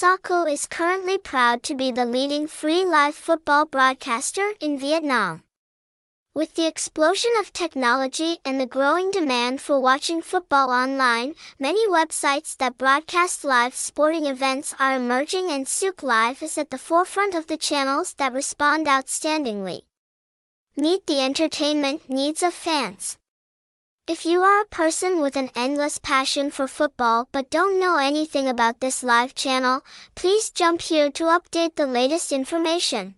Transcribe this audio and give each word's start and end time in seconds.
SaoKe 0.00 0.50
is 0.50 0.64
currently 0.64 1.18
proud 1.18 1.62
to 1.64 1.74
be 1.74 1.92
the 1.92 2.06
leading 2.06 2.46
free 2.46 2.86
live 2.86 3.14
football 3.14 3.66
broadcaster 3.66 4.54
in 4.58 4.78
Vietnam. 4.78 5.42
With 6.32 6.54
the 6.54 6.66
explosion 6.66 7.32
of 7.38 7.52
technology 7.52 8.38
and 8.42 8.58
the 8.58 8.64
growing 8.64 9.10
demand 9.10 9.60
for 9.60 9.78
watching 9.78 10.22
football 10.22 10.70
online, 10.70 11.34
many 11.58 11.86
websites 11.86 12.56
that 12.56 12.78
broadcast 12.78 13.44
live 13.44 13.74
sporting 13.74 14.24
events 14.24 14.74
are 14.80 14.96
emerging 14.96 15.50
and 15.50 15.66
SaoKe 15.66 16.02
Live 16.02 16.42
is 16.42 16.56
at 16.56 16.70
the 16.70 16.78
forefront 16.78 17.34
of 17.34 17.48
the 17.48 17.58
channels 17.58 18.14
that 18.14 18.32
respond 18.32 18.86
outstandingly. 18.86 19.82
Meet 20.78 21.06
the 21.06 21.20
entertainment 21.20 22.08
needs 22.08 22.42
of 22.42 22.54
fans. 22.54 23.18
If 24.10 24.26
you 24.26 24.42
are 24.42 24.62
a 24.62 24.66
person 24.66 25.20
with 25.20 25.36
an 25.36 25.50
endless 25.54 25.98
passion 25.98 26.50
for 26.50 26.66
football 26.66 27.28
but 27.30 27.48
don't 27.48 27.78
know 27.78 27.96
anything 27.96 28.48
about 28.48 28.80
this 28.80 29.04
live 29.04 29.36
channel, 29.36 29.84
please 30.16 30.50
jump 30.50 30.82
here 30.82 31.12
to 31.12 31.30
update 31.30 31.76
the 31.76 31.86
latest 31.86 32.32
information. 32.32 33.14